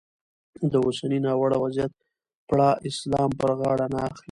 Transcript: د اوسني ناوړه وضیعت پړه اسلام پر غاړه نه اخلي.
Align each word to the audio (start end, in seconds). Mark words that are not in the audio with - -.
د 0.71 0.73
اوسني 0.85 1.19
ناوړه 1.25 1.57
وضیعت 1.63 1.93
پړه 2.47 2.69
اسلام 2.89 3.29
پر 3.39 3.49
غاړه 3.59 3.87
نه 3.93 3.99
اخلي. 4.07 4.19